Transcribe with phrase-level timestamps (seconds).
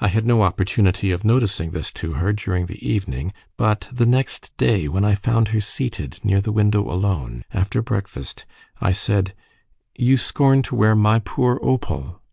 [0.00, 4.50] I had no opportunity of noticing this to her during the evening; but the next
[4.56, 8.44] day, when I found her seated near the window alone, after breakfast,
[8.80, 9.34] I said,
[9.96, 12.20] "You scorn to wear my poor opal.